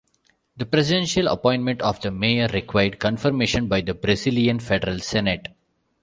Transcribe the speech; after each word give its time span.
The 0.57 0.65
presidential 0.65 1.27
appointment 1.27 1.83
of 1.83 2.01
the 2.01 2.09
mayor 2.09 2.47
required 2.47 2.97
confirmation 2.97 3.67
by 3.67 3.81
the 3.81 3.93
Brazilian 3.93 4.57
Federal 4.57 4.97
Senate. 4.97 5.49